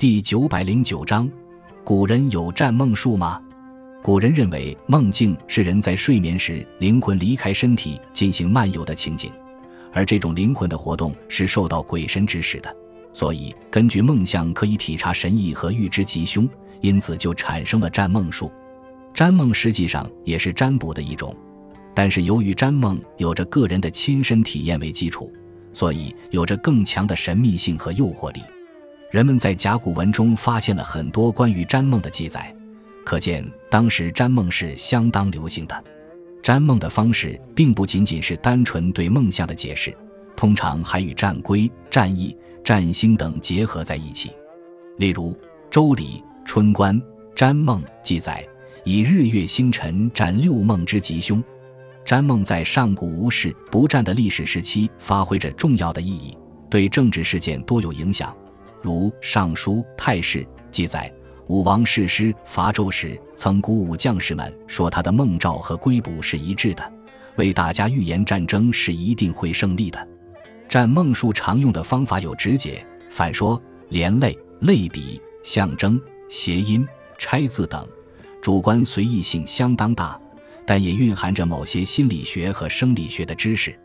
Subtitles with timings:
[0.00, 1.30] 第九百零九章，
[1.84, 3.38] 古人有占梦术吗？
[4.02, 9.30] 古人认为梦境是人在睡眠时灵魂离开身体进行漫游的情景，
[9.92, 12.76] 而这种灵魂的活动是受到鬼神指使的，
[13.12, 16.48] 所以根据梦象可以体察神意和预知吉凶，
[16.80, 18.50] 因此就产生了占梦术。
[19.12, 21.36] 占梦实际上也是占卜的一种，
[21.94, 25.30] 但是由于占梦有着个人的亲身体验为基础，
[25.74, 28.40] 所以有着更强的神秘性和诱惑力。
[29.10, 32.54] 人们在甲骨文中发现了很多关于占梦的记载，
[33.04, 35.84] 可见当时占梦是相当流行的。
[36.40, 39.92] 占梦的方式并不仅仅是单纯对梦象的解释，
[40.36, 42.34] 通常还与占龟、占易、
[42.64, 44.30] 占星等结合在一起。
[44.96, 45.32] 例如
[45.70, 46.98] 《周礼·春官·
[47.34, 48.46] 占梦》记载
[48.84, 51.42] ：“以日月星辰占六梦之吉凶。”
[52.06, 56.36] 占梦在上古无事不占的历史时期发挥着重要的意义，
[56.70, 58.34] 对政治事件多有影响。
[58.82, 60.38] 如《尚书·太史》
[60.70, 61.12] 记载，
[61.48, 66.92] 武王誓师伐纣时，曾鼓舞将士们说他的梦兆和龟卜是一致的，
[67.36, 70.08] 为大家预言战争是一定会胜利的。
[70.68, 76.86] 占梦术常用的方法有直解、反说、连类、类比、象征、谐音、
[77.18, 77.86] 拆字等，
[78.40, 80.18] 主观随意性相当大，
[80.64, 83.76] 但也蕴含着某些心理学和生理学的知识。